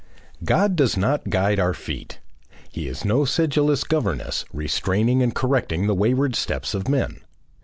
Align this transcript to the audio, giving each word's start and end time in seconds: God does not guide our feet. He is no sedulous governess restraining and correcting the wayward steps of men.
God 0.43 0.75
does 0.75 0.97
not 0.97 1.29
guide 1.29 1.59
our 1.59 1.75
feet. 1.75 2.17
He 2.71 2.87
is 2.87 3.05
no 3.05 3.23
sedulous 3.23 3.83
governess 3.83 4.45
restraining 4.51 5.21
and 5.21 5.35
correcting 5.35 5.85
the 5.85 5.93
wayward 5.93 6.35
steps 6.35 6.73
of 6.73 6.87
men. 6.87 7.19